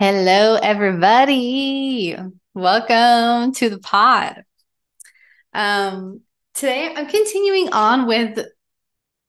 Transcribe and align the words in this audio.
Hello, 0.00 0.54
everybody. 0.54 2.16
Welcome 2.54 3.52
to 3.54 3.68
the 3.68 3.80
pod. 3.82 4.44
Um, 5.52 6.20
today, 6.54 6.94
I'm 6.94 7.08
continuing 7.08 7.72
on 7.72 8.06
with 8.06 8.38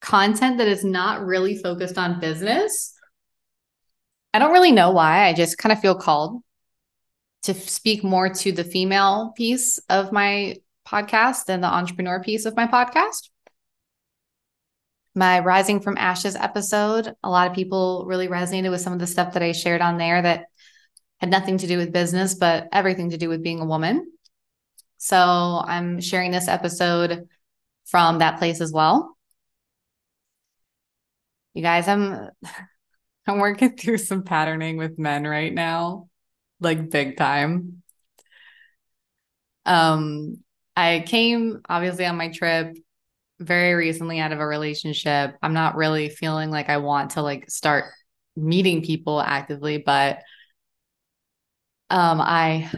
content 0.00 0.58
that 0.58 0.68
is 0.68 0.84
not 0.84 1.24
really 1.26 1.56
focused 1.56 1.98
on 1.98 2.20
business. 2.20 2.94
I 4.32 4.38
don't 4.38 4.52
really 4.52 4.70
know 4.70 4.92
why. 4.92 5.26
I 5.26 5.34
just 5.34 5.58
kind 5.58 5.72
of 5.72 5.80
feel 5.80 5.96
called 5.96 6.42
to 7.52 7.60
speak 7.60 8.04
more 8.04 8.28
to 8.28 8.52
the 8.52 8.64
female 8.64 9.32
piece 9.36 9.78
of 9.88 10.12
my 10.12 10.56
podcast 10.86 11.46
than 11.46 11.60
the 11.60 11.66
entrepreneur 11.66 12.22
piece 12.22 12.44
of 12.44 12.56
my 12.56 12.66
podcast. 12.66 13.28
My 15.14 15.40
Rising 15.40 15.80
from 15.80 15.98
Ashes 15.98 16.36
episode, 16.36 17.14
a 17.22 17.30
lot 17.30 17.48
of 17.48 17.56
people 17.56 18.04
really 18.06 18.28
resonated 18.28 18.70
with 18.70 18.80
some 18.80 18.92
of 18.92 19.00
the 19.00 19.06
stuff 19.06 19.34
that 19.34 19.42
I 19.42 19.52
shared 19.52 19.80
on 19.80 19.98
there 19.98 20.22
that 20.22 20.46
had 21.18 21.30
nothing 21.30 21.58
to 21.58 21.66
do 21.66 21.76
with 21.76 21.92
business, 21.92 22.34
but 22.34 22.68
everything 22.72 23.10
to 23.10 23.18
do 23.18 23.28
with 23.28 23.42
being 23.42 23.60
a 23.60 23.66
woman. 23.66 24.10
So 24.98 25.16
I'm 25.16 26.00
sharing 26.00 26.30
this 26.30 26.48
episode 26.48 27.28
from 27.86 28.18
that 28.18 28.38
place 28.38 28.60
as 28.60 28.72
well. 28.72 29.16
You 31.54 31.62
guys, 31.62 31.88
I'm 31.88 32.30
I'm 33.26 33.38
working 33.38 33.76
through 33.76 33.98
some 33.98 34.22
patterning 34.22 34.76
with 34.76 34.98
men 34.98 35.26
right 35.26 35.52
now, 35.52 36.08
like 36.60 36.90
big 36.90 37.16
time. 37.16 37.82
Um, 39.66 40.38
I 40.76 41.04
came 41.06 41.60
obviously 41.68 42.06
on 42.06 42.16
my 42.16 42.28
trip 42.30 42.76
very 43.38 43.74
recently 43.74 44.20
out 44.20 44.32
of 44.32 44.40
a 44.40 44.46
relationship. 44.46 45.36
I'm 45.42 45.54
not 45.54 45.76
really 45.76 46.08
feeling 46.08 46.50
like 46.50 46.68
I 46.68 46.78
want 46.78 47.12
to 47.12 47.22
like 47.22 47.50
start 47.50 47.86
meeting 48.36 48.82
people 48.82 49.20
actively, 49.20 49.78
but 49.78 50.18
um, 51.88 52.20
I 52.20 52.70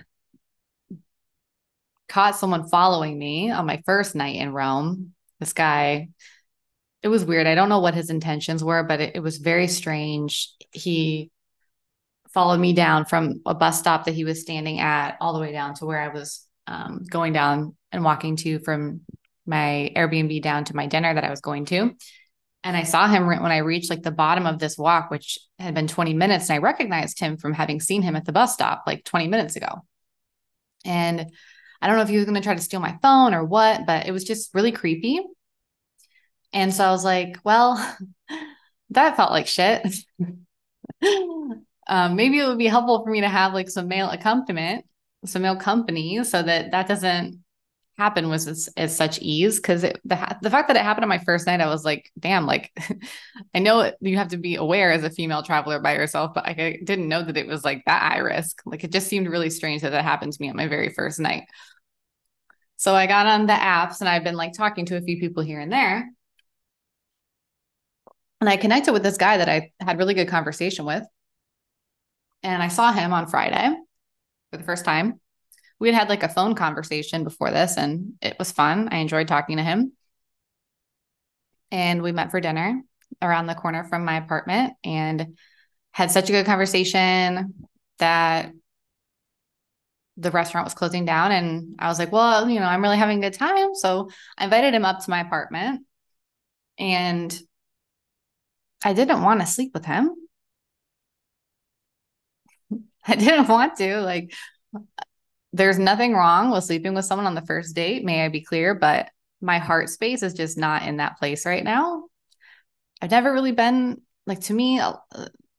caught 2.09 2.37
someone 2.37 2.69
following 2.69 3.19
me 3.19 3.51
on 3.51 3.67
my 3.67 3.83
first 3.85 4.15
night 4.15 4.37
in 4.37 4.53
Rome. 4.53 5.15
This 5.41 5.53
guy, 5.53 6.11
it 7.03 7.09
was 7.09 7.25
weird. 7.25 7.47
I 7.47 7.55
don't 7.55 7.69
know 7.69 7.81
what 7.81 7.95
his 7.95 8.11
intentions 8.11 8.63
were, 8.63 8.83
but 8.85 9.01
it, 9.01 9.17
it 9.17 9.21
was 9.21 9.39
very 9.39 9.67
strange. 9.67 10.51
He 10.73 11.31
followed 12.35 12.59
me 12.59 12.73
down 12.73 13.05
from 13.05 13.41
a 13.47 13.55
bus 13.55 13.79
stop 13.79 14.05
that 14.05 14.15
he 14.15 14.25
was 14.25 14.41
standing 14.41 14.81
at 14.81 15.17
all 15.21 15.35
the 15.35 15.41
way 15.41 15.53
down 15.53 15.75
to 15.75 15.87
where 15.87 16.01
I 16.01 16.09
was 16.09 16.47
um, 16.67 17.05
going 17.09 17.33
down 17.33 17.77
and 17.91 18.05
walking 18.05 18.37
to 18.37 18.59
from 18.61 19.03
my 19.47 19.93
Airbnb 19.97 20.43
down 20.43 20.65
to 20.65 20.77
my 20.77 20.87
dinner 20.87 21.13
that 21.13 21.25
I 21.25 21.31
was 21.31 21.41
going 21.41 21.67
to. 21.67 21.95
And 22.65 22.77
I 22.77 22.85
saw 22.85 23.09
him 23.09 23.27
when 23.27 23.45
I 23.45 23.59
reached 23.59 23.91
like 23.91 24.03
the 24.03 24.13
bottom 24.13 24.47
of 24.47 24.59
this 24.59 24.79
walk, 24.79 25.11
which 25.11 25.39
had 25.59 25.75
been 25.75 25.89
20 25.89 26.15
minutes. 26.15 26.49
And 26.49 26.57
I 26.57 26.59
recognized 26.59 27.19
him 27.19 27.37
from 27.37 27.53
having 27.53 27.81
seen 27.81 28.03
him 28.03 28.15
at 28.15 28.25
the 28.25 28.33
bus 28.33 28.55
stop 28.55 28.85
like 28.87 29.05
20 29.05 29.27
minutes 29.27 29.57
ago. 29.57 29.83
And 30.85 31.27
I 31.81 31.87
don't 31.87 31.97
know 31.97 32.03
if 32.03 32.09
he 32.09 32.17
was 32.17 32.25
going 32.25 32.37
to 32.37 32.41
try 32.41 32.55
to 32.55 32.61
steal 32.61 32.79
my 32.79 32.97
phone 33.03 33.35
or 33.35 33.45
what, 33.45 33.85
but 33.85 34.07
it 34.07 34.13
was 34.13 34.25
just 34.25 34.55
really 34.55 34.71
creepy. 34.71 35.21
And 36.53 36.73
so 36.73 36.85
I 36.85 36.93
was 36.93 37.05
like, 37.05 37.39
well, 37.45 37.75
that 38.91 39.17
felt 39.17 39.33
like 39.33 39.49
shit. 39.49 39.85
um, 41.93 42.17
maybe 42.17 42.39
it 42.39 42.49
would 42.49 42.57
be 42.57 42.69
helpful 42.69 43.05
for 43.05 43.11
me 43.11 43.21
to 43.21 43.29
have 43.29 43.53
like 43.53 43.69
some 43.69 43.87
male 43.87 44.09
accompaniment, 44.09 44.87
some 45.27 45.43
male 45.43 45.57
company 45.57 46.25
so 46.25 46.43
that 46.43 46.71
that 46.71 46.89
doesn't 46.89 47.45
happen 47.99 48.31
with 48.31 48.49
as, 48.49 48.71
as 48.79 48.97
such 48.97 49.19
ease 49.21 49.57
because 49.57 49.83
the 49.83 49.95
the 50.41 50.51
fact 50.51 50.69
that 50.69 50.77
it 50.79 50.83
happened 50.83 51.05
on 51.05 51.11
my 51.11 51.19
first 51.19 51.47
night, 51.47 51.61
I 51.61 51.67
was 51.67 51.85
like, 51.85 52.11
damn, 52.19 52.47
like 52.47 52.73
I 53.55 53.59
know 53.59 53.93
you 54.01 54.17
have 54.17 54.29
to 54.29 54.39
be 54.39 54.55
aware 54.55 54.91
as 54.91 55.05
a 55.05 55.11
female 55.11 55.43
traveler 55.43 55.81
by 55.81 55.95
yourself, 55.95 56.33
but 56.35 56.47
I 56.47 56.79
didn't 56.83 57.09
know 57.09 57.23
that 57.23 57.37
it 57.37 57.47
was 57.47 57.63
like 57.63 57.83
that 57.85 58.11
high 58.11 58.21
risk. 58.21 58.63
Like 58.65 58.85
it 58.85 58.91
just 58.91 59.09
seemed 59.09 59.29
really 59.29 59.51
strange 59.51 59.83
that 59.83 59.91
that 59.91 60.03
happened 60.03 60.33
to 60.33 60.41
me 60.41 60.49
on 60.49 60.57
my 60.57 60.69
very 60.69 60.89
first 60.89 61.21
night. 61.21 61.45
So 62.77 62.95
I 62.95 63.07
got 63.07 63.27
on 63.27 63.45
the 63.45 63.53
apps 63.53 64.01
and 64.01 64.09
I've 64.09 64.25
been 64.25 64.37
like 64.37 64.55
talking 64.55 64.87
to 64.87 64.97
a 64.97 65.03
few 65.03 65.21
people 65.21 65.43
here 65.43 65.61
and 65.61 65.71
there. 65.71 66.09
And 68.41 68.49
I 68.49 68.57
connected 68.57 68.95
with 68.95 69.03
this 69.03 69.19
guy 69.19 69.37
that 69.37 69.51
I 69.51 69.73
had 69.79 69.99
really 69.99 70.15
good 70.15 70.29
conversation 70.29 70.87
with. 70.87 71.05
And 72.43 72.63
I 72.63 72.69
saw 72.69 72.93
him 72.93 73.13
on 73.13 73.27
Friday 73.27 73.75
for 74.51 74.57
the 74.57 74.65
first 74.65 74.85
time 74.85 75.21
we 75.83 75.89
had 75.89 75.99
had 75.99 76.09
like 76.09 76.23
a 76.23 76.29
phone 76.29 76.55
conversation 76.55 77.25
before 77.25 77.51
this 77.51 77.77
and 77.77 78.13
it 78.23 78.37
was 78.39 78.53
fun. 78.53 78.89
I 78.93 78.99
enjoyed 78.99 79.27
talking 79.27 79.57
to 79.57 79.65
him. 79.65 79.91
And 81.73 82.03
we 82.03 82.13
met 82.13 82.31
for 82.31 82.41
dinner 82.41 82.81
around 83.21 83.49
the 83.49 83.57
corner 83.57 83.83
from 83.83 84.05
my 84.05 84.17
apartment 84.19 84.75
and 84.85 85.37
had 85.91 86.13
such 86.13 86.29
a 86.29 86.33
good 86.33 86.47
conversation 86.47 87.67
that 87.99 88.53
the 90.17 90.31
restaurant 90.31 90.67
was 90.67 90.75
closing 90.75 91.05
down 91.05 91.33
and 91.33 91.75
I 91.81 91.89
was 91.89 91.99
like, 91.99 92.13
well, 92.13 92.49
you 92.49 92.61
know, 92.61 92.67
I'm 92.67 92.83
really 92.83 92.97
having 92.97 93.19
a 93.19 93.29
good 93.29 93.37
time. 93.37 93.75
So 93.75 94.09
I 94.39 94.45
invited 94.45 94.75
him 94.75 94.85
up 94.85 95.01
to 95.01 95.11
my 95.11 95.19
apartment 95.19 95.85
and 96.79 97.37
I 98.85 98.93
didn't 98.93 99.23
want 99.23 99.41
to 99.41 99.47
sleep 99.47 99.73
with 99.75 99.85
him. 99.85 100.15
I 103.07 103.17
didn't 103.17 103.49
want 103.49 103.77
to. 103.77 104.01
Like, 104.01 104.33
there's 105.53 105.79
nothing 105.79 106.15
wrong 106.15 106.51
with 106.51 106.65
sleeping 106.65 106.95
with 106.95 107.05
someone 107.05 107.27
on 107.27 107.35
the 107.35 107.43
first 107.43 107.75
date, 107.75 108.05
may 108.05 108.25
I 108.25 108.29
be 108.29 108.41
clear, 108.41 108.75
but 108.75 109.11
my 109.41 109.59
heart 109.59 109.91
space 109.91 110.23
is 110.23 110.35
just 110.35 110.57
not 110.57 110.83
in 110.85 110.99
that 110.99 111.19
place 111.19 111.45
right 111.45 111.65
now. 111.65 112.05
I've 113.01 113.11
never 113.11 113.33
really 113.33 113.53
been 113.53 114.01
like 114.27 114.41
to 114.43 114.55
me 114.55 114.79
uh, 114.79 114.95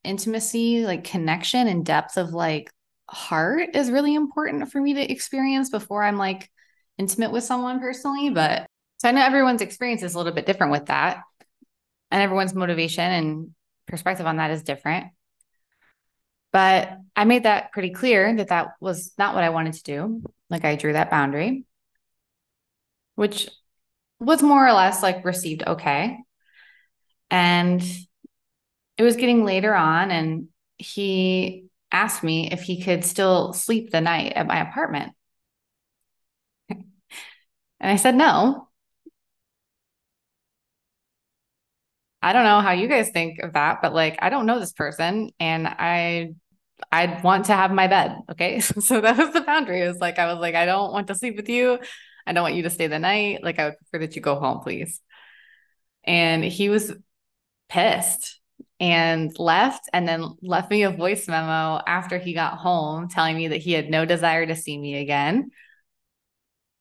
intimacy, 0.03 0.85
like 0.85 1.03
connection 1.03 1.67
and 1.67 1.85
depth 1.85 2.17
of 2.17 2.33
like 2.33 2.71
heart 3.09 3.75
is 3.75 3.91
really 3.91 4.15
important 4.15 4.71
for 4.71 4.81
me 4.81 4.93
to 4.95 5.11
experience 5.11 5.69
before 5.69 6.03
I'm 6.03 6.17
like 6.17 6.49
intimate 6.97 7.31
with 7.31 7.43
someone 7.43 7.79
personally, 7.79 8.29
but 8.29 8.65
so 8.97 9.09
I 9.09 9.11
know 9.11 9.23
everyone's 9.23 9.61
experience 9.61 10.01
is 10.01 10.15
a 10.15 10.17
little 10.17 10.33
bit 10.33 10.45
different 10.45 10.71
with 10.71 10.85
that. 10.85 11.21
And 12.09 12.21
everyone's 12.21 12.53
motivation 12.53 13.11
and 13.11 13.51
perspective 13.87 14.25
on 14.25 14.37
that 14.37 14.51
is 14.51 14.63
different. 14.63 15.07
But 16.53 16.99
I 17.15 17.25
made 17.25 17.43
that 17.43 17.73
pretty 17.73 17.89
clear 17.89 18.33
that 18.35 18.49
that 18.49 18.73
was 18.79 19.11
not 19.17 19.35
what 19.35 19.43
I 19.43 19.49
wanted 19.49 19.73
to 19.73 19.83
do. 19.83 20.23
Like 20.49 20.63
I 20.63 20.75
drew 20.75 20.93
that 20.93 21.09
boundary, 21.09 21.65
which 23.15 23.49
was 24.19 24.41
more 24.41 24.65
or 24.65 24.71
less 24.71 25.03
like 25.03 25.25
received 25.25 25.63
okay. 25.65 26.19
And 27.29 27.81
it 28.97 29.03
was 29.03 29.15
getting 29.15 29.43
later 29.43 29.73
on, 29.73 30.11
and 30.11 30.49
he 30.77 31.65
asked 31.91 32.23
me 32.23 32.49
if 32.51 32.61
he 32.61 32.81
could 32.81 33.03
still 33.03 33.53
sleep 33.53 33.91
the 33.91 34.01
night 34.01 34.33
at 34.33 34.47
my 34.47 34.61
apartment. 34.61 35.13
and 36.69 36.83
I 37.79 37.95
said 37.95 38.15
no. 38.15 38.67
I 42.21 42.31
don't 42.31 42.45
know 42.45 42.61
how 42.61 42.71
you 42.71 42.87
guys 42.87 43.09
think 43.09 43.39
of 43.39 43.53
that, 43.53 43.81
but 43.81 43.93
like 43.93 44.17
I 44.21 44.29
don't 44.29 44.45
know 44.45 44.59
this 44.59 44.71
person 44.71 45.31
and 45.39 45.67
I 45.67 46.33
I'd 46.91 47.23
want 47.23 47.45
to 47.45 47.53
have 47.53 47.71
my 47.71 47.87
bed. 47.87 48.17
Okay. 48.31 48.59
so 48.59 49.01
that 49.01 49.17
was 49.17 49.33
the 49.33 49.41
boundary. 49.41 49.81
It 49.81 49.87
was 49.87 49.99
like, 49.99 50.19
I 50.19 50.31
was 50.31 50.39
like, 50.39 50.55
I 50.55 50.65
don't 50.65 50.91
want 50.91 51.07
to 51.07 51.15
sleep 51.15 51.35
with 51.35 51.49
you. 51.49 51.79
I 52.25 52.33
don't 52.33 52.43
want 52.43 52.55
you 52.55 52.63
to 52.63 52.69
stay 52.69 52.87
the 52.87 52.99
night. 52.99 53.43
Like, 53.43 53.59
I 53.59 53.65
would 53.65 53.77
prefer 53.77 53.99
that 53.99 54.15
you 54.15 54.21
go 54.21 54.39
home, 54.39 54.61
please. 54.61 55.01
And 56.03 56.43
he 56.43 56.69
was 56.69 56.93
pissed 57.69 58.39
and 58.79 59.37
left 59.39 59.89
and 59.93 60.07
then 60.07 60.35
left 60.41 60.69
me 60.69 60.83
a 60.83 60.89
voice 60.89 61.27
memo 61.27 61.81
after 61.85 62.17
he 62.17 62.33
got 62.33 62.57
home 62.57 63.07
telling 63.07 63.35
me 63.35 63.49
that 63.49 63.61
he 63.61 63.71
had 63.71 63.89
no 63.89 64.05
desire 64.05 64.45
to 64.45 64.55
see 64.55 64.77
me 64.77 64.97
again 64.97 65.51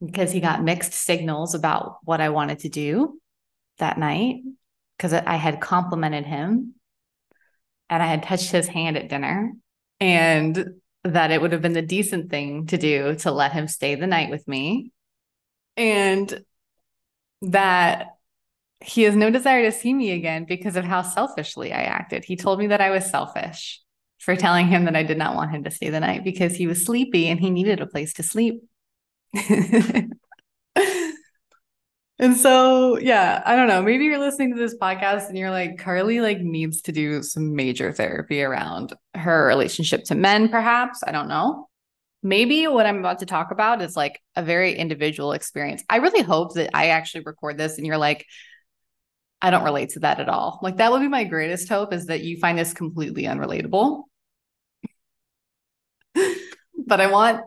because 0.05 0.33
he 0.33 0.41
got 0.41 0.65
mixed 0.65 0.93
signals 0.93 1.55
about 1.55 1.99
what 2.03 2.21
I 2.21 2.31
wanted 2.31 2.61
to 2.61 2.69
do 2.69 3.21
that 3.79 3.99
night 3.99 4.43
because 4.97 5.13
I 5.13 5.37
had 5.37 5.61
complimented 5.61 6.27
him 6.27 6.75
and 7.89 8.03
I 8.03 8.07
had 8.07 8.23
touched 8.23 8.51
his 8.51 8.67
hand 8.67 8.97
at 8.97 9.09
dinner 9.09 9.53
and 10.03 10.81
that 11.05 11.31
it 11.31 11.41
would 11.41 11.53
have 11.53 11.63
been 11.63 11.75
the 11.75 11.81
decent 11.81 12.29
thing 12.29 12.67
to 12.67 12.77
do 12.77 13.15
to 13.15 13.31
let 13.31 13.53
him 13.53 13.69
stay 13.69 13.95
the 13.95 14.09
night 14.09 14.31
with 14.31 14.49
me 14.49 14.91
and 15.77 16.43
that 17.43 18.09
he 18.81 19.05
has 19.05 19.15
no 19.15 19.31
desire 19.31 19.63
to 19.63 19.71
see 19.71 19.95
me 19.95 20.11
again 20.11 20.45
because 20.45 20.75
of 20.75 20.85
how 20.85 21.03
selfishly 21.03 21.73
I 21.73 21.83
acted. 21.83 22.25
He 22.25 22.35
told 22.35 22.59
me 22.59 22.67
that 22.69 22.81
I 22.81 22.91
was 22.91 23.09
selfish 23.09 23.81
for 24.19 24.35
telling 24.35 24.67
him 24.67 24.87
that 24.87 24.97
I 24.97 25.05
did 25.05 25.19
not 25.19 25.37
want 25.37 25.53
him 25.53 25.63
to 25.65 25.71
stay 25.71 25.91
the 25.91 26.01
night 26.01 26.25
because 26.25 26.57
he 26.57 26.67
was 26.67 26.85
sleepy 26.85 27.29
and 27.29 27.39
he 27.39 27.51
needed 27.51 27.81
a 27.81 27.87
place 27.87 28.15
to 28.15 28.25
sleep. 28.25 28.65
And 32.23 32.37
so, 32.37 32.99
yeah, 32.99 33.43
I 33.45 33.57
don't 33.57 33.67
know. 33.67 33.83
Maybe 33.83 34.05
you're 34.05 34.21
listening 34.21 34.55
to 34.55 34.61
this 34.61 34.77
podcast 34.79 35.29
and 35.29 35.37
you're 35.37 35.51
like, 35.51 35.79
Carly 35.79 36.21
like 36.21 36.39
needs 36.41 36.83
to 36.83 36.93
do 36.93 37.21
some 37.23 37.57
major 37.57 37.93
therapy 37.93 38.45
around 38.45 38.95
her 39.15 39.45
relationship 39.47 40.05
to 40.05 40.15
men, 40.15 40.49
perhaps. 40.49 41.01
I 41.05 41.11
don't 41.11 41.29
know. 41.29 41.69
maybe 42.23 42.67
what 42.69 42.87
I'm 42.87 42.99
about 42.99 43.21
to 43.21 43.27
talk 43.27 43.51
about 43.51 43.83
is 43.83 43.97
like 43.97 44.21
a 44.37 44.43
very 44.43 44.75
individual 44.77 45.33
experience. 45.33 45.83
I 45.91 45.97
really 45.97 46.23
hope 46.23 46.55
that 46.55 46.71
I 46.75 46.91
actually 46.91 47.25
record 47.25 47.59
this 47.59 47.79
and 47.79 47.87
you're 47.87 47.99
like, 47.99 48.27
I 49.41 49.51
don't 49.51 49.65
relate 49.65 49.91
to 49.91 50.01
that 50.01 50.21
at 50.21 50.29
all. 50.29 50.61
Like 50.63 50.77
that 50.79 50.93
would 50.93 51.01
be 51.01 51.09
my 51.09 51.25
greatest 51.25 51.69
hope 51.69 51.93
is 51.93 52.07
that 52.07 52.23
you 52.23 52.39
find 52.39 52.59
this 52.59 52.73
completely 52.75 53.25
unrelatable. 53.25 54.05
but 56.87 57.01
I 57.01 57.11
want 57.11 57.43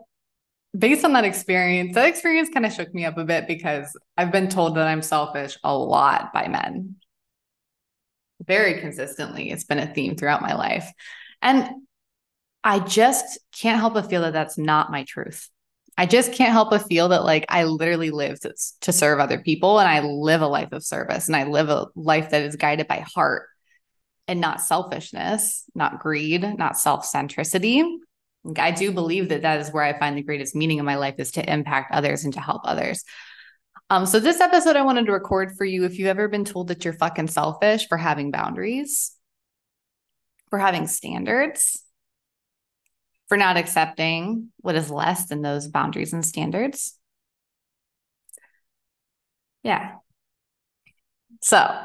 based 0.78 1.06
on 1.06 1.14
that 1.14 1.26
experience, 1.26 1.96
that 1.96 2.08
experience 2.08 2.50
kind 2.50 2.66
of 2.66 2.74
shook 2.74 2.94
me 2.94 3.06
up 3.06 3.18
a 3.18 3.26
bit 3.26 3.48
because 3.48 3.98
I've 4.18 4.32
been 4.32 4.50
told 4.50 4.76
that 4.76 4.88
I'm 4.88 5.02
selfish 5.02 5.58
a 5.64 5.76
lot 5.76 6.34
by 6.34 6.48
men. 6.48 6.96
Very 8.46 8.80
consistently. 8.80 9.52
It's 9.52 9.64
been 9.64 9.80
a 9.80 9.94
theme 9.94 10.16
throughout 10.16 10.42
my 10.42 10.56
life. 10.56 10.92
And 11.42 11.70
I 12.64 12.80
just 12.80 13.40
can't 13.58 13.80
help 13.80 13.94
but 13.94 14.10
feel 14.10 14.22
that 14.22 14.34
that's 14.34 14.58
not 14.58 14.92
my 14.92 15.04
truth. 15.04 15.50
I 15.98 16.06
just 16.06 16.34
can't 16.34 16.52
help 16.52 16.72
but 16.72 16.88
feel 16.88 17.10
that 17.10 17.24
like 17.24 17.46
I 17.48 17.64
literally 17.64 18.12
live 18.12 18.40
to, 18.42 18.54
to 18.82 18.92
serve 18.92 19.20
other 19.20 19.40
people 19.40 19.80
and 19.80 19.88
I 19.88 20.02
live 20.02 20.42
a 20.42 20.48
life 20.48 20.74
of 20.74 20.84
service 20.84 21.28
and 21.28 21.36
I 21.36 21.46
live 21.46 21.70
a 21.70 21.88
life 21.96 22.32
that 22.32 22.42
is 22.42 22.58
guided 22.58 22.88
by 22.88 23.06
heart 23.16 23.48
and 24.28 24.42
not 24.42 24.60
selfishness, 24.60 25.64
not 25.74 26.00
greed, 26.00 26.42
not 26.58 26.78
self 26.78 27.06
centricity. 27.06 27.86
I 28.58 28.72
do 28.72 28.92
believe 28.92 29.30
that 29.30 29.42
that 29.42 29.60
is 29.60 29.72
where 29.72 29.84
I 29.84 29.98
find 29.98 30.18
the 30.18 30.24
greatest 30.24 30.56
meaning 30.56 30.78
in 30.78 30.86
my 30.86 30.96
life 30.96 31.16
is 31.18 31.32
to 31.32 31.52
impact 31.52 31.92
others 31.92 32.24
and 32.24 32.34
to 32.34 32.40
help 32.40 32.62
others. 32.66 33.04
Um, 33.90 34.06
so 34.06 34.20
this 34.20 34.42
episode 34.42 34.76
I 34.76 34.82
wanted 34.82 35.06
to 35.06 35.12
record 35.12 35.56
for 35.58 35.66
you. 35.66 35.86
If 35.86 35.98
you've 35.98 36.08
ever 36.08 36.28
been 36.28 36.46
told 36.46 36.70
that 36.70 36.84
you're 36.84 36.94
fucking 36.94 37.28
selfish 37.28 37.88
for 37.88 37.98
having 37.98 38.32
boundaries, 38.32 39.16
for 40.50 40.60
having 40.60 40.88
standards, 40.88 41.84
for 43.28 43.38
not 43.38 43.58
accepting 43.58 44.50
what 44.58 44.76
is 44.76 44.92
less 44.92 45.28
than 45.28 45.42
those 45.42 45.68
boundaries 45.68 46.14
and 46.14 46.26
standards. 46.26 46.98
Yeah. 49.64 49.96
So 51.42 51.76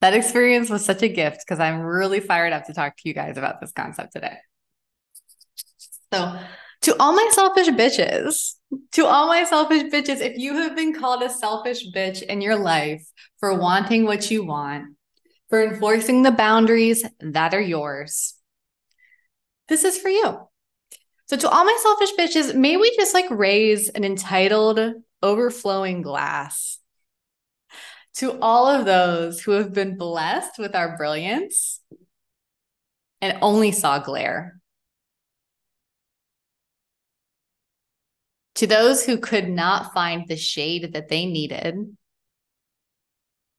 that 0.00 0.14
experience 0.14 0.70
was 0.70 0.84
such 0.84 1.02
a 1.02 1.08
gift 1.08 1.40
because 1.40 1.60
I'm 1.60 1.80
really 1.80 2.20
fired 2.20 2.52
up 2.52 2.66
to 2.66 2.74
talk 2.74 2.96
to 2.96 3.08
you 3.08 3.14
guys 3.14 3.36
about 3.36 3.60
this 3.60 3.72
concept 3.72 4.12
today. 4.12 4.36
So, 6.12 6.38
to 6.82 6.96
all 7.00 7.14
my 7.14 7.28
selfish 7.32 7.68
bitches, 7.68 8.54
to 8.92 9.06
all 9.06 9.28
my 9.28 9.44
selfish 9.44 9.84
bitches, 9.84 10.20
if 10.20 10.36
you 10.36 10.54
have 10.54 10.76
been 10.76 10.92
called 10.92 11.22
a 11.22 11.30
selfish 11.30 11.86
bitch 11.94 12.22
in 12.22 12.40
your 12.40 12.56
life 12.56 13.02
for 13.40 13.54
wanting 13.54 14.04
what 14.04 14.30
you 14.30 14.44
want, 14.44 14.96
for 15.48 15.62
enforcing 15.62 16.22
the 16.22 16.32
boundaries 16.32 17.04
that 17.20 17.54
are 17.54 17.60
yours, 17.60 18.34
this 19.68 19.84
is 19.84 19.96
for 19.96 20.10
you. 20.10 20.38
So, 21.26 21.36
to 21.36 21.48
all 21.48 21.64
my 21.64 21.78
selfish 21.82 22.10
bitches, 22.18 22.54
may 22.54 22.76
we 22.76 22.94
just 22.96 23.14
like 23.14 23.30
raise 23.30 23.88
an 23.88 24.04
entitled, 24.04 24.80
overflowing 25.22 26.02
glass 26.02 26.78
to 28.16 28.38
all 28.40 28.66
of 28.66 28.84
those 28.84 29.40
who 29.40 29.52
have 29.52 29.72
been 29.72 29.96
blessed 29.96 30.58
with 30.58 30.74
our 30.74 30.96
brilliance 30.98 31.80
and 33.22 33.38
only 33.40 33.72
saw 33.72 33.98
glare. 33.98 34.60
To 38.62 38.68
those 38.68 39.04
who 39.04 39.18
could 39.18 39.48
not 39.48 39.92
find 39.92 40.28
the 40.28 40.36
shade 40.36 40.92
that 40.92 41.08
they 41.08 41.26
needed, 41.26 41.96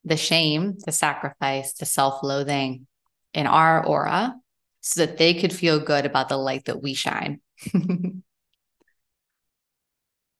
the 0.05 0.15
shame, 0.15 0.77
the 0.85 0.93
sacrifice, 0.93 1.73
the 1.73 1.85
self 1.85 2.23
loathing 2.23 2.87
in 3.33 3.45
our 3.45 3.85
aura, 3.85 4.33
so 4.79 5.05
that 5.05 5.17
they 5.17 5.33
could 5.33 5.51
feel 5.51 5.81
good 5.81 6.05
about 6.05 6.29
the 6.29 6.37
light 6.37 6.63
that 6.67 6.81
we 6.81 6.93
shine. 6.93 7.41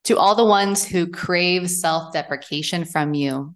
to 0.05 0.17
all 0.17 0.35
the 0.35 0.45
ones 0.45 0.85
who 0.85 1.07
crave 1.07 1.69
self 1.69 2.13
deprecation 2.13 2.85
from 2.85 3.13
you, 3.13 3.55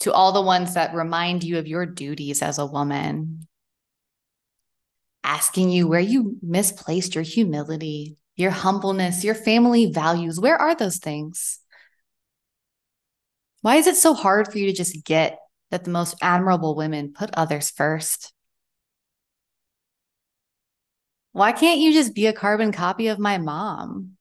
to 0.00 0.12
all 0.12 0.32
the 0.32 0.42
ones 0.42 0.74
that 0.74 0.96
remind 0.96 1.44
you 1.44 1.58
of 1.58 1.68
your 1.68 1.86
duties 1.86 2.42
as 2.42 2.58
a 2.58 2.66
woman, 2.66 3.46
asking 5.22 5.70
you 5.70 5.86
where 5.86 6.00
you 6.00 6.38
misplaced 6.42 7.14
your 7.14 7.22
humility, 7.22 8.16
your 8.40 8.50
humbleness, 8.50 9.22
your 9.22 9.34
family 9.34 9.86
values. 9.86 10.40
Where 10.40 10.56
are 10.56 10.74
those 10.74 10.98
things? 10.98 11.60
Why 13.62 13.76
is 13.76 13.86
it 13.86 13.96
so 13.96 14.14
hard 14.14 14.50
for 14.50 14.58
you 14.58 14.66
to 14.66 14.72
just 14.72 15.04
get 15.04 15.38
that 15.70 15.84
the 15.84 15.90
most 15.90 16.16
admirable 16.22 16.74
women 16.74 17.12
put 17.12 17.30
others 17.34 17.70
first? 17.70 18.32
Why 21.32 21.52
can't 21.52 21.78
you 21.78 21.92
just 21.92 22.14
be 22.14 22.26
a 22.26 22.32
carbon 22.32 22.72
copy 22.72 23.08
of 23.08 23.18
my 23.18 23.38
mom? 23.38 24.16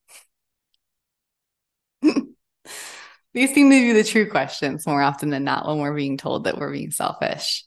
These 2.02 3.54
seem 3.54 3.70
to 3.70 3.82
be 3.82 3.94
the 3.94 4.04
true 4.04 4.30
questions 4.30 4.86
more 4.86 5.02
often 5.02 5.30
than 5.30 5.44
not 5.44 5.68
when 5.68 5.80
we're 5.80 5.96
being 5.96 6.18
told 6.18 6.44
that 6.44 6.58
we're 6.58 6.72
being 6.72 6.92
selfish. 6.92 7.66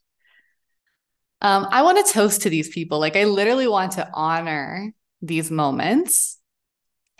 Um, 1.40 1.66
I 1.70 1.82
want 1.82 2.04
to 2.06 2.12
toast 2.12 2.43
to 2.43 2.50
these 2.50 2.69
people. 2.69 3.00
Like, 3.00 3.16
I 3.16 3.25
literally 3.25 3.66
want 3.66 3.93
to 3.93 4.08
honor 4.12 4.93
these 5.20 5.50
moments. 5.50 6.38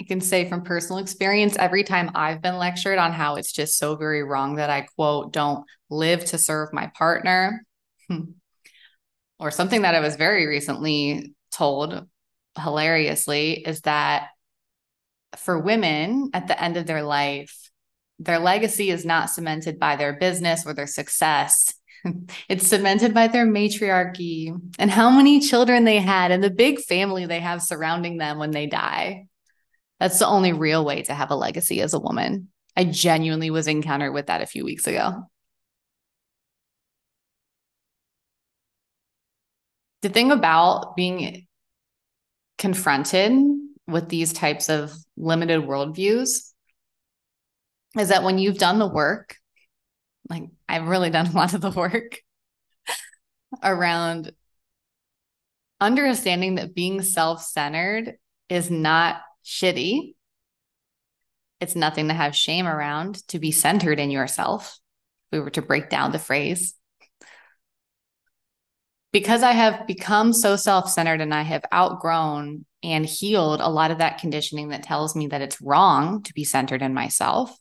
I 0.03 0.05
can 0.05 0.21
say 0.21 0.49
from 0.49 0.63
personal 0.63 0.99
experience, 0.99 1.57
every 1.57 1.85
time 1.85 2.11
I've 2.17 2.43
been 2.43 2.57
lectured 2.57 2.99
on 2.99 3.13
how 3.13 3.37
it's 3.37 3.53
just 3.53 3.79
so 3.79 3.95
very 3.95 4.25
wrong 4.25 4.57
that 4.57 4.69
I 4.69 4.81
quote, 4.97 5.33
don't 5.33 5.65
live 5.91 6.25
to 6.27 6.39
serve 6.39 6.73
my 6.73 6.91
partner, 6.99 7.65
hmm, 8.09 8.33
or 9.39 9.53
something 9.53 9.83
that 9.83 9.95
I 9.95 10.01
was 10.01 10.17
very 10.17 10.49
recently 10.49 11.37
told 11.53 12.05
hilariously 12.61 13.61
is 13.65 13.83
that 13.83 14.31
for 15.37 15.57
women 15.57 16.31
at 16.35 16.49
the 16.49 16.61
end 16.61 16.77
of 16.77 16.87
their 16.87 17.05
life, 17.05 17.71
their 18.19 18.41
legacy 18.41 18.91
is 18.91 19.05
not 19.05 19.31
cemented 19.31 19.79
by 19.79 19.95
their 19.95 20.15
business 20.15 20.67
or 20.67 20.75
their 20.75 20.89
success. 20.89 21.75
it's 22.49 22.67
cemented 22.67 23.15
by 23.15 23.29
their 23.29 23.47
matriarchy 23.47 24.53
and 24.81 24.91
how 24.91 25.11
many 25.11 25.39
children 25.39 25.85
they 25.85 26.01
had 26.01 26.33
and 26.33 26.43
the 26.43 26.51
big 26.51 26.81
family 26.81 27.25
they 27.25 27.39
have 27.39 27.63
surrounding 27.63 28.17
them 28.17 28.41
when 28.41 28.51
they 28.51 28.67
die. 28.67 29.27
That's 30.03 30.19
the 30.19 30.27
only 30.27 30.53
real 30.53 30.85
way 30.85 31.03
to 31.03 31.15
have 31.15 31.31
a 31.31 31.37
legacy 31.37 31.81
as 31.81 31.95
a 31.95 31.99
woman. 32.01 32.49
I 32.77 32.83
genuinely 32.83 33.51
was 33.51 33.69
encountered 33.69 34.13
with 34.13 34.27
that 34.27 34.43
a 34.43 34.47
few 34.47 34.65
weeks 34.65 34.89
ago. 34.89 35.29
The 40.01 40.09
thing 40.09 40.33
about 40.33 40.97
being 40.97 41.47
confronted 42.59 43.33
with 43.87 44.09
these 44.09 44.33
types 44.33 44.69
of 44.69 44.93
limited 45.17 45.61
worldviews 45.61 46.51
is 47.97 48.09
that 48.09 48.25
when 48.25 48.41
you've 48.41 48.59
done 48.59 48.81
the 48.81 48.89
work, 48.89 49.37
like 50.29 50.51
I've 50.69 50.89
really 50.89 51.11
done 51.11 51.29
a 51.29 51.32
lot 51.32 51.55
of 51.55 51.61
the 51.61 51.71
work 51.71 52.19
around 53.63 54.32
understanding 55.81 56.56
that 56.56 56.75
being 56.75 57.03
self 57.03 57.41
centered 57.44 58.17
is 58.49 58.69
not 58.69 59.21
shitty. 59.44 60.15
It's 61.61 61.77
nothing 61.77 62.08
to 62.08 62.15
have 62.15 62.34
shame 62.34 62.67
around 62.67 63.27
to 63.29 63.39
be 63.39 63.53
centered 63.53 64.01
in 64.01 64.11
yourself. 64.11 64.79
If 65.31 65.39
we 65.39 65.41
were 65.41 65.51
to 65.51 65.63
break 65.63 65.89
down 65.89 66.13
the 66.13 66.19
phrase, 66.19 66.75
because 69.13 69.43
I 69.43 69.53
have 69.53 69.87
become 69.87 70.32
so 70.32 70.56
self 70.56 70.91
centered 70.91 71.20
and 71.20 71.34
I 71.34 71.43
have 71.43 71.65
outgrown 71.72 72.65
and 72.82 73.06
healed 73.06 73.61
a 73.61 73.69
lot 73.69 73.91
of 73.91 73.99
that 73.99 74.19
conditioning 74.19 74.69
that 74.69 74.82
tells 74.82 75.15
me 75.15 75.29
that 75.29 75.43
it's 75.43 75.61
wrong 75.61 76.22
to 76.25 76.34
be 76.34 76.44
centered 76.44 76.82
in 76.82 76.94
myself, 76.94 77.56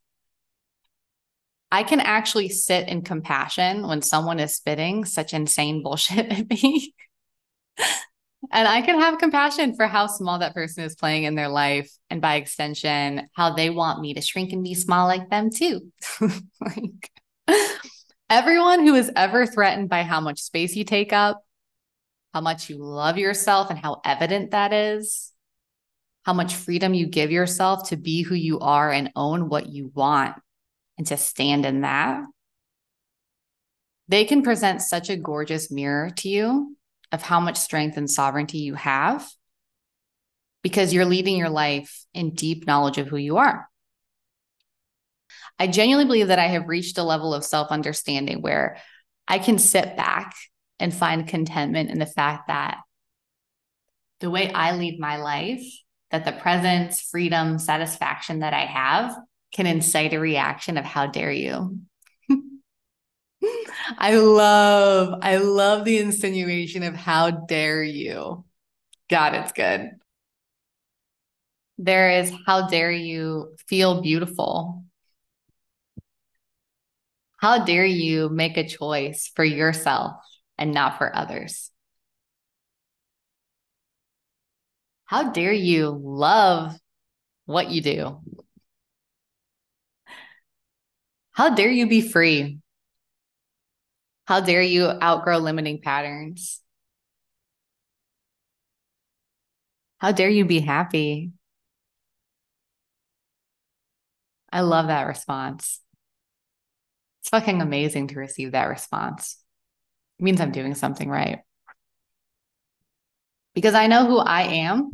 I 1.71 1.83
can 1.83 1.99
actually 1.99 2.49
sit 2.49 2.87
in 2.87 3.03
compassion 3.03 3.87
when 3.87 4.01
someone 4.01 4.39
is 4.39 4.55
spitting 4.55 5.05
such 5.05 5.33
insane 5.33 5.83
bullshit 5.83 6.31
at 6.31 6.49
me. 6.49 6.93
and 8.51 8.67
I 8.67 8.81
can 8.81 8.99
have 8.99 9.19
compassion 9.19 9.75
for 9.75 9.87
how 9.87 10.07
small 10.07 10.39
that 10.39 10.53
person 10.53 10.83
is 10.83 10.95
playing 10.95 11.23
in 11.23 11.35
their 11.35 11.49
life. 11.49 11.91
And 12.09 12.21
by 12.21 12.35
extension, 12.35 13.29
how 13.33 13.53
they 13.53 13.69
want 13.69 14.01
me 14.01 14.15
to 14.15 14.21
shrink 14.21 14.51
and 14.51 14.63
be 14.63 14.73
small 14.73 15.07
like 15.07 15.29
them 15.29 15.49
too. 15.51 15.91
like, 16.61 17.11
Everyone 18.31 18.87
who 18.87 18.95
is 18.95 19.11
ever 19.13 19.45
threatened 19.45 19.89
by 19.89 20.03
how 20.03 20.21
much 20.21 20.39
space 20.39 20.73
you 20.73 20.85
take 20.85 21.11
up, 21.11 21.43
how 22.33 22.39
much 22.39 22.69
you 22.69 22.77
love 22.77 23.17
yourself, 23.17 23.69
and 23.69 23.77
how 23.77 23.99
evident 24.05 24.51
that 24.51 24.71
is, 24.71 25.33
how 26.23 26.31
much 26.31 26.55
freedom 26.55 26.93
you 26.93 27.07
give 27.07 27.29
yourself 27.29 27.89
to 27.89 27.97
be 27.97 28.21
who 28.21 28.35
you 28.35 28.59
are 28.59 28.89
and 28.89 29.11
own 29.17 29.49
what 29.49 29.67
you 29.67 29.91
want 29.93 30.35
and 30.97 31.05
to 31.07 31.17
stand 31.17 31.65
in 31.65 31.81
that, 31.81 32.23
they 34.07 34.23
can 34.23 34.43
present 34.43 34.81
such 34.81 35.09
a 35.09 35.17
gorgeous 35.17 35.69
mirror 35.69 36.09
to 36.09 36.29
you 36.29 36.77
of 37.11 37.21
how 37.21 37.39
much 37.39 37.57
strength 37.57 37.97
and 37.97 38.09
sovereignty 38.09 38.59
you 38.59 38.75
have 38.75 39.27
because 40.63 40.93
you're 40.93 41.05
leading 41.05 41.37
your 41.37 41.49
life 41.49 42.05
in 42.13 42.33
deep 42.33 42.67
knowledge 42.67 42.97
of 42.97 43.07
who 43.07 43.17
you 43.17 43.37
are. 43.37 43.67
I 45.59 45.67
genuinely 45.67 46.05
believe 46.05 46.27
that 46.27 46.39
I 46.39 46.47
have 46.47 46.67
reached 46.67 46.97
a 46.97 47.03
level 47.03 47.33
of 47.33 47.43
self 47.43 47.69
understanding 47.69 48.41
where 48.41 48.77
I 49.27 49.39
can 49.39 49.59
sit 49.59 49.95
back 49.95 50.33
and 50.79 50.93
find 50.93 51.27
contentment 51.27 51.89
in 51.91 51.99
the 51.99 52.05
fact 52.05 52.47
that 52.47 52.79
the 54.19 54.29
way 54.29 54.51
I 54.51 54.75
lead 54.75 54.99
my 54.99 55.17
life, 55.17 55.63
that 56.11 56.25
the 56.25 56.31
presence, 56.31 57.01
freedom, 57.01 57.59
satisfaction 57.59 58.39
that 58.39 58.53
I 58.53 58.65
have 58.65 59.15
can 59.53 59.65
incite 59.65 60.13
a 60.13 60.19
reaction 60.19 60.77
of 60.77 60.85
how 60.85 61.07
dare 61.07 61.31
you. 61.31 61.79
I 63.97 64.15
love, 64.15 65.19
I 65.21 65.37
love 65.37 65.85
the 65.85 65.99
insinuation 65.99 66.83
of 66.83 66.95
how 66.95 67.31
dare 67.31 67.83
you. 67.83 68.45
God, 69.09 69.35
it's 69.35 69.51
good. 69.51 69.91
There 71.77 72.19
is 72.19 72.31
how 72.45 72.67
dare 72.67 72.91
you 72.91 73.55
feel 73.67 74.01
beautiful. 74.01 74.83
How 77.37 77.65
dare 77.65 77.85
you 77.85 78.29
make 78.29 78.57
a 78.57 78.67
choice 78.67 79.31
for 79.35 79.43
yourself 79.43 80.13
and 80.57 80.73
not 80.73 80.97
for 80.97 81.15
others? 81.15 81.71
How 85.05 85.31
dare 85.31 85.51
you 85.51 85.89
love 86.01 86.77
what 87.45 87.69
you 87.71 87.81
do? 87.81 88.19
How 91.31 91.49
dare 91.55 91.71
you 91.71 91.87
be 91.87 92.01
free? 92.01 92.59
How 94.31 94.39
dare 94.39 94.61
you 94.61 94.85
outgrow 94.85 95.39
limiting 95.39 95.81
patterns? 95.81 96.61
How 99.97 100.13
dare 100.13 100.29
you 100.29 100.45
be 100.45 100.61
happy? 100.61 101.33
I 104.49 104.61
love 104.61 104.87
that 104.87 105.07
response. 105.07 105.81
It's 107.19 107.29
fucking 107.29 107.61
amazing 107.61 108.07
to 108.07 108.19
receive 108.19 108.53
that 108.53 108.69
response. 108.69 109.35
It 110.17 110.23
means 110.23 110.39
I'm 110.39 110.53
doing 110.53 110.75
something 110.75 111.09
right. 111.09 111.39
Because 113.53 113.73
I 113.73 113.87
know 113.87 114.05
who 114.05 114.17
I 114.17 114.43
am. 114.43 114.91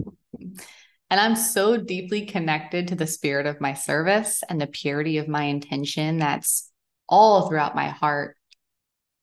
And 1.11 1.19
I'm 1.19 1.35
so 1.35 1.77
deeply 1.77 2.25
connected 2.25 2.87
to 2.87 2.95
the 2.95 3.05
spirit 3.05 3.45
of 3.45 3.61
my 3.61 3.75
service 3.75 4.41
and 4.49 4.59
the 4.59 4.65
purity 4.65 5.19
of 5.19 5.27
my 5.27 5.43
intention 5.43 6.17
that's 6.17 6.71
all 7.07 7.47
throughout 7.47 7.75
my 7.75 7.89
heart 7.89 8.36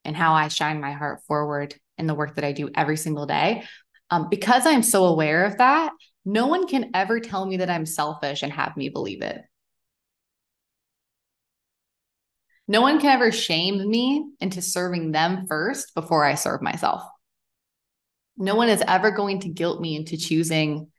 and 0.05 0.17
how 0.17 0.35
I 0.35 0.49
shine 0.49 0.81
my 0.81 0.93
heart 0.93 1.23
forward 1.27 1.75
in 1.99 2.07
the 2.07 2.15
work 2.15 2.37
that 2.37 2.45
I 2.45 2.53
do 2.53 2.71
every 2.75 2.97
single 2.97 3.27
day. 3.27 3.65
Um, 4.11 4.29
because 4.29 4.67
I'm 4.67 4.83
so 4.83 5.07
aware 5.07 5.45
of 5.45 5.59
that, 5.59 5.93
no 6.25 6.47
one 6.47 6.67
can 6.67 6.91
ever 6.95 7.21
tell 7.21 7.47
me 7.47 7.59
that 7.59 7.71
I'm 7.71 7.87
selfish 7.87 8.43
and 8.43 8.53
have 8.53 8.77
me 8.77 8.89
believe 8.89 9.23
it. 9.23 9.43
No 12.67 12.81
one 12.81 12.99
can 12.99 13.11
ever 13.11 13.31
shame 13.31 13.89
me 13.91 14.25
into 14.41 14.63
serving 14.63 15.13
them 15.13 15.47
first 15.47 15.95
before 15.95 16.25
I 16.25 16.35
serve 16.35 16.63
myself. 16.63 17.03
No 18.37 18.55
one 18.55 18.69
is 18.69 18.83
ever 18.87 19.11
going 19.11 19.41
to 19.41 19.49
guilt 19.49 19.81
me 19.81 19.97
into 19.97 20.17
choosing 20.17 20.91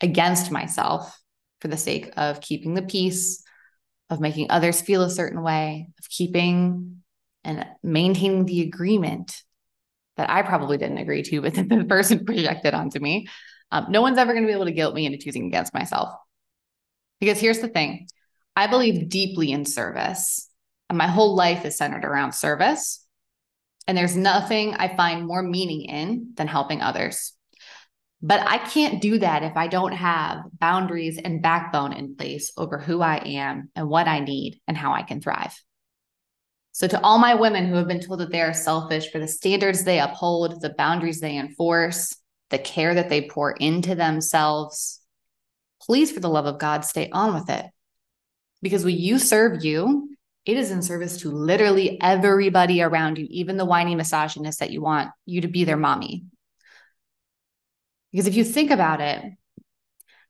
against 0.00 0.50
myself 0.50 1.18
for 1.60 1.68
the 1.68 1.76
sake 1.76 2.12
of 2.16 2.40
keeping 2.40 2.74
the 2.74 2.82
peace, 2.82 3.42
of 4.10 4.20
making 4.20 4.50
others 4.50 4.80
feel 4.80 5.02
a 5.02 5.10
certain 5.10 5.42
way, 5.42 5.88
of 5.98 6.08
keeping 6.08 7.02
and 7.44 7.66
maintaining 7.82 8.44
the 8.44 8.62
agreement 8.62 9.42
that 10.16 10.28
I 10.28 10.42
probably 10.42 10.78
didn't 10.78 10.98
agree 10.98 11.22
to, 11.22 11.42
but 11.42 11.54
that 11.54 11.68
the 11.68 11.84
person 11.84 12.24
projected 12.24 12.74
onto 12.74 13.00
me. 13.00 13.28
Um, 13.70 13.86
no 13.90 14.02
one's 14.02 14.18
ever 14.18 14.32
going 14.32 14.44
to 14.44 14.48
be 14.48 14.54
able 14.54 14.64
to 14.64 14.72
guilt 14.72 14.94
me 14.94 15.06
into 15.06 15.18
choosing 15.18 15.46
against 15.46 15.74
myself. 15.74 16.10
Because 17.20 17.40
here's 17.40 17.60
the 17.60 17.68
thing 17.68 18.08
I 18.56 18.66
believe 18.66 19.08
deeply 19.08 19.52
in 19.52 19.64
service, 19.64 20.50
and 20.88 20.98
my 20.98 21.06
whole 21.06 21.34
life 21.34 21.64
is 21.64 21.76
centered 21.76 22.04
around 22.04 22.32
service. 22.32 23.04
And 23.86 23.96
there's 23.96 24.16
nothing 24.16 24.74
I 24.74 24.94
find 24.94 25.26
more 25.26 25.42
meaning 25.42 25.82
in 25.82 26.32
than 26.34 26.46
helping 26.46 26.82
others. 26.82 27.32
But 28.20 28.40
I 28.46 28.58
can't 28.58 29.00
do 29.00 29.18
that 29.18 29.44
if 29.44 29.56
I 29.56 29.68
don't 29.68 29.92
have 29.92 30.40
boundaries 30.58 31.18
and 31.18 31.40
backbone 31.40 31.92
in 31.92 32.16
place 32.16 32.52
over 32.56 32.78
who 32.78 33.00
I 33.00 33.16
am 33.16 33.70
and 33.74 33.88
what 33.88 34.08
I 34.08 34.20
need 34.20 34.60
and 34.66 34.76
how 34.76 34.92
I 34.92 35.02
can 35.02 35.20
thrive. 35.20 35.54
So, 36.72 36.86
to 36.86 37.00
all 37.02 37.18
my 37.18 37.34
women 37.34 37.66
who 37.66 37.74
have 37.74 37.88
been 37.88 38.00
told 38.00 38.20
that 38.20 38.30
they 38.30 38.40
are 38.40 38.54
selfish 38.54 39.10
for 39.10 39.18
the 39.18 39.26
standards 39.28 39.84
they 39.84 39.98
uphold, 39.98 40.60
the 40.60 40.74
boundaries 40.74 41.20
they 41.20 41.36
enforce, 41.36 42.14
the 42.50 42.58
care 42.58 42.94
that 42.94 43.08
they 43.08 43.28
pour 43.28 43.52
into 43.52 43.94
themselves, 43.94 45.00
please, 45.82 46.12
for 46.12 46.20
the 46.20 46.28
love 46.28 46.46
of 46.46 46.58
God, 46.58 46.84
stay 46.84 47.10
on 47.10 47.34
with 47.34 47.50
it. 47.50 47.66
Because 48.62 48.84
when 48.84 48.96
you 48.96 49.18
serve 49.18 49.64
you, 49.64 50.16
it 50.44 50.56
is 50.56 50.70
in 50.70 50.82
service 50.82 51.18
to 51.18 51.30
literally 51.30 52.00
everybody 52.00 52.80
around 52.80 53.18
you, 53.18 53.26
even 53.28 53.56
the 53.56 53.64
whiny 53.64 53.94
misogynist 53.94 54.60
that 54.60 54.70
you 54.70 54.80
want 54.80 55.10
you 55.26 55.42
to 55.42 55.48
be 55.48 55.64
their 55.64 55.76
mommy. 55.76 56.24
Because 58.12 58.26
if 58.26 58.34
you 58.34 58.44
think 58.44 58.70
about 58.70 59.00
it, 59.00 59.22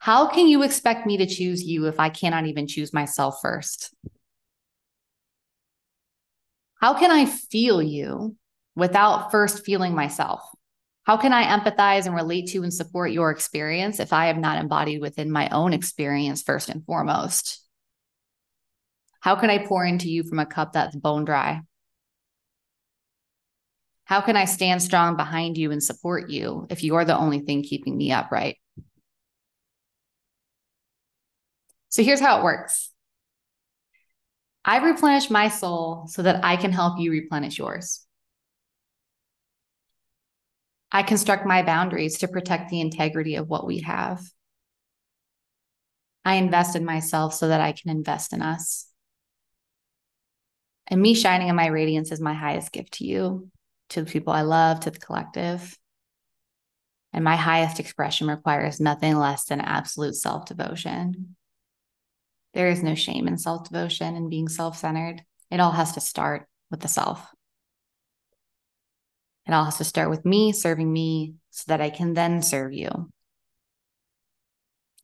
how 0.00 0.28
can 0.28 0.48
you 0.48 0.62
expect 0.62 1.06
me 1.06 1.18
to 1.18 1.26
choose 1.26 1.62
you 1.62 1.86
if 1.86 2.00
I 2.00 2.08
cannot 2.08 2.46
even 2.46 2.66
choose 2.66 2.92
myself 2.92 3.38
first? 3.40 3.94
How 6.80 6.94
can 6.94 7.10
I 7.10 7.26
feel 7.26 7.82
you 7.82 8.36
without 8.76 9.30
first 9.30 9.64
feeling 9.64 9.94
myself? 9.94 10.40
How 11.02 11.16
can 11.16 11.32
I 11.32 11.44
empathize 11.44 12.06
and 12.06 12.14
relate 12.14 12.50
to 12.50 12.62
and 12.62 12.72
support 12.72 13.10
your 13.10 13.30
experience 13.30 13.98
if 13.98 14.12
I 14.12 14.26
have 14.26 14.38
not 14.38 14.58
embodied 14.58 15.00
within 15.00 15.30
my 15.30 15.48
own 15.48 15.72
experience 15.72 16.42
first 16.42 16.68
and 16.68 16.84
foremost? 16.84 17.64
How 19.20 19.34
can 19.34 19.50
I 19.50 19.66
pour 19.66 19.84
into 19.84 20.08
you 20.08 20.22
from 20.22 20.38
a 20.38 20.46
cup 20.46 20.74
that's 20.74 20.94
bone 20.94 21.24
dry? 21.24 21.62
How 24.04 24.20
can 24.20 24.36
I 24.36 24.44
stand 24.44 24.80
strong 24.80 25.16
behind 25.16 25.58
you 25.58 25.72
and 25.72 25.82
support 25.82 26.30
you 26.30 26.66
if 26.70 26.84
you're 26.84 27.04
the 27.04 27.18
only 27.18 27.40
thing 27.40 27.62
keeping 27.62 27.96
me 27.96 28.12
upright? 28.12 28.56
So 31.88 32.02
here's 32.04 32.20
how 32.20 32.38
it 32.38 32.44
works 32.44 32.90
I 34.68 34.84
replenish 34.86 35.30
my 35.30 35.48
soul 35.48 36.08
so 36.08 36.20
that 36.20 36.44
I 36.44 36.56
can 36.56 36.72
help 36.72 37.00
you 37.00 37.10
replenish 37.10 37.56
yours. 37.56 38.06
I 40.92 41.02
construct 41.02 41.46
my 41.46 41.62
boundaries 41.62 42.18
to 42.18 42.28
protect 42.28 42.68
the 42.68 42.82
integrity 42.82 43.36
of 43.36 43.48
what 43.48 43.66
we 43.66 43.80
have. 43.80 44.20
I 46.22 46.34
invest 46.34 46.76
in 46.76 46.84
myself 46.84 47.32
so 47.32 47.48
that 47.48 47.62
I 47.62 47.72
can 47.72 47.90
invest 47.90 48.34
in 48.34 48.42
us. 48.42 48.86
And 50.86 51.00
me 51.00 51.14
shining 51.14 51.48
in 51.48 51.56
my 51.56 51.68
radiance 51.68 52.12
is 52.12 52.20
my 52.20 52.34
highest 52.34 52.70
gift 52.70 52.92
to 52.98 53.06
you, 53.06 53.50
to 53.88 54.02
the 54.02 54.10
people 54.10 54.34
I 54.34 54.42
love, 54.42 54.80
to 54.80 54.90
the 54.90 54.98
collective. 54.98 55.78
And 57.14 57.24
my 57.24 57.36
highest 57.36 57.80
expression 57.80 58.28
requires 58.28 58.80
nothing 58.80 59.16
less 59.16 59.46
than 59.46 59.62
absolute 59.62 60.14
self 60.14 60.44
devotion. 60.44 61.36
There 62.58 62.68
is 62.68 62.82
no 62.82 62.96
shame 62.96 63.28
in 63.28 63.38
self 63.38 63.68
devotion 63.68 64.16
and 64.16 64.28
being 64.28 64.48
self 64.48 64.76
centered. 64.76 65.22
It 65.48 65.60
all 65.60 65.70
has 65.70 65.92
to 65.92 66.00
start 66.00 66.48
with 66.72 66.80
the 66.80 66.88
self. 66.88 67.24
It 69.46 69.52
all 69.52 69.64
has 69.64 69.78
to 69.78 69.84
start 69.84 70.10
with 70.10 70.24
me 70.24 70.50
serving 70.50 70.92
me 70.92 71.34
so 71.50 71.66
that 71.68 71.80
I 71.80 71.90
can 71.90 72.14
then 72.14 72.42
serve 72.42 72.72
you. 72.72 72.90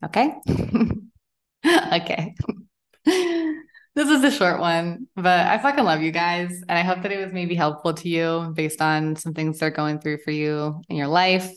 Okay? 0.05 0.35
okay. 1.93 2.35
this 3.05 4.09
is 4.09 4.25
a 4.25 4.33
short 4.33 4.59
one, 4.59 5.07
but 5.15 5.47
I 5.47 5.59
fucking 5.59 5.85
love 5.85 6.03
you 6.03 6.11
guys. 6.11 6.61
And 6.69 6.77
I 6.77 6.83
hope 6.83 7.03
that 7.03 7.13
it 7.13 7.25
was 7.25 7.33
maybe 7.33 7.55
helpful 7.55 7.95
to 7.95 8.09
you 8.09 8.53
based 8.57 8.83
on 8.83 9.15
some 9.15 9.33
things 9.33 9.61
they're 9.61 9.71
going 9.71 10.01
through 10.01 10.19
for 10.25 10.33
you 10.33 10.83
in 10.89 10.97
your 10.97 11.07
life. 11.07 11.49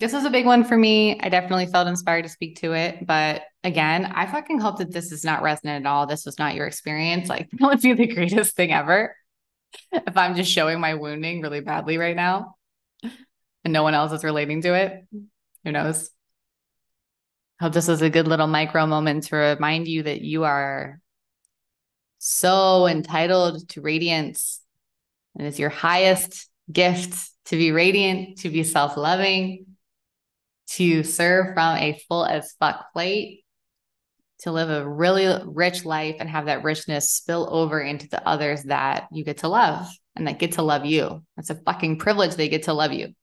This 0.00 0.12
was 0.12 0.24
a 0.24 0.30
big 0.30 0.44
one 0.44 0.64
for 0.64 0.76
me. 0.76 1.18
I 1.20 1.28
definitely 1.28 1.66
felt 1.66 1.88
inspired 1.88 2.22
to 2.22 2.28
speak 2.28 2.56
to 2.60 2.72
it. 2.72 3.06
But 3.06 3.42
again, 3.62 4.06
I 4.06 4.26
fucking 4.26 4.58
hope 4.58 4.78
that 4.78 4.92
this 4.92 5.12
is 5.12 5.24
not 5.24 5.42
resonant 5.42 5.86
at 5.86 5.88
all. 5.88 6.06
This 6.06 6.26
was 6.26 6.38
not 6.38 6.54
your 6.54 6.66
experience. 6.66 7.28
Like, 7.28 7.48
that 7.52 7.66
would 7.66 7.80
be 7.80 7.92
the 7.92 8.12
greatest 8.12 8.56
thing 8.56 8.72
ever 8.72 9.14
if 9.92 10.16
I'm 10.16 10.34
just 10.34 10.50
showing 10.50 10.80
my 10.80 10.94
wounding 10.94 11.40
really 11.40 11.60
badly 11.60 11.96
right 11.96 12.16
now 12.16 12.56
and 13.64 13.72
no 13.72 13.82
one 13.82 13.94
else 13.94 14.12
is 14.12 14.24
relating 14.24 14.62
to 14.62 14.74
it. 14.74 15.06
Who 15.64 15.72
knows? 15.72 16.10
Hope 17.60 17.72
this 17.72 17.88
was 17.88 18.02
a 18.02 18.10
good 18.10 18.28
little 18.28 18.46
micro 18.46 18.86
moment 18.86 19.24
to 19.24 19.36
remind 19.36 19.88
you 19.88 20.02
that 20.02 20.20
you 20.20 20.44
are 20.44 21.00
so 22.18 22.86
entitled 22.86 23.68
to 23.70 23.80
radiance. 23.80 24.60
And 25.36 25.46
it's 25.46 25.58
your 25.58 25.70
highest 25.70 26.48
gift 26.70 27.30
to 27.46 27.56
be 27.56 27.72
radiant, 27.72 28.38
to 28.38 28.50
be 28.50 28.64
self 28.64 28.96
loving, 28.96 29.66
to 30.70 31.02
serve 31.02 31.54
from 31.54 31.76
a 31.76 32.00
full 32.08 32.24
as 32.24 32.54
fuck 32.58 32.92
plate, 32.92 33.44
to 34.40 34.52
live 34.52 34.70
a 34.70 34.88
really 34.88 35.42
rich 35.46 35.84
life 35.84 36.16
and 36.20 36.28
have 36.28 36.46
that 36.46 36.64
richness 36.64 37.10
spill 37.10 37.48
over 37.50 37.80
into 37.80 38.08
the 38.08 38.26
others 38.26 38.64
that 38.64 39.08
you 39.12 39.24
get 39.24 39.38
to 39.38 39.48
love 39.48 39.86
and 40.16 40.26
that 40.26 40.38
get 40.38 40.52
to 40.52 40.62
love 40.62 40.84
you. 40.84 41.22
That's 41.36 41.50
a 41.50 41.54
fucking 41.54 41.98
privilege 41.98 42.34
they 42.34 42.48
get 42.48 42.64
to 42.64 42.72
love 42.72 42.92
you. 42.92 43.14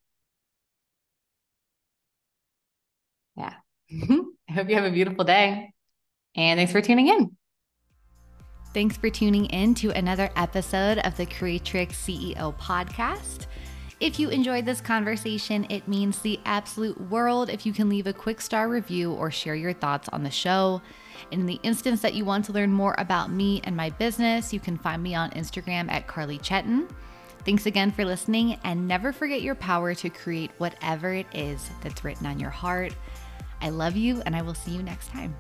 Yeah. 3.35 3.53
Mm-hmm. 3.93 4.19
I 4.49 4.53
hope 4.53 4.69
you 4.69 4.75
have 4.75 4.85
a 4.85 4.91
beautiful 4.91 5.23
day. 5.23 5.73
And 6.35 6.57
thanks 6.57 6.71
for 6.71 6.81
tuning 6.81 7.07
in. 7.07 7.35
Thanks 8.73 8.95
for 8.95 9.09
tuning 9.09 9.47
in 9.47 9.75
to 9.75 9.91
another 9.91 10.29
episode 10.37 10.99
of 10.99 11.17
the 11.17 11.25
Creatrix 11.25 11.93
CEO 11.93 12.57
podcast. 12.57 13.47
If 14.01 14.19
you 14.19 14.29
enjoyed 14.29 14.65
this 14.65 14.81
conversation, 14.81 15.67
it 15.69 15.87
means 15.87 16.17
the 16.17 16.39
absolute 16.43 16.99
world 17.11 17.51
if 17.51 17.67
you 17.67 17.71
can 17.71 17.87
leave 17.87 18.07
a 18.07 18.13
quick 18.13 18.41
star 18.41 18.67
review 18.67 19.13
or 19.13 19.29
share 19.29 19.53
your 19.53 19.73
thoughts 19.73 20.09
on 20.09 20.23
the 20.23 20.31
show. 20.31 20.81
In 21.29 21.45
the 21.45 21.59
instance 21.61 22.01
that 22.01 22.15
you 22.15 22.25
want 22.25 22.45
to 22.45 22.51
learn 22.51 22.73
more 22.73 22.95
about 22.97 23.31
me 23.31 23.61
and 23.63 23.77
my 23.77 23.91
business, 23.91 24.51
you 24.51 24.59
can 24.59 24.75
find 24.75 25.03
me 25.03 25.13
on 25.13 25.29
Instagram 25.31 25.87
at 25.91 26.07
Carly 26.07 26.39
Cheton. 26.39 26.87
Thanks 27.45 27.67
again 27.67 27.91
for 27.91 28.03
listening, 28.03 28.57
and 28.63 28.87
never 28.87 29.13
forget 29.13 29.43
your 29.43 29.53
power 29.53 29.93
to 29.93 30.09
create 30.09 30.49
whatever 30.57 31.13
it 31.13 31.27
is 31.31 31.69
that's 31.83 32.03
written 32.03 32.25
on 32.25 32.39
your 32.39 32.49
heart. 32.49 32.95
I 33.61 33.69
love 33.69 33.95
you, 33.95 34.23
and 34.25 34.35
I 34.35 34.41
will 34.41 34.55
see 34.55 34.71
you 34.71 34.81
next 34.81 35.09
time. 35.09 35.35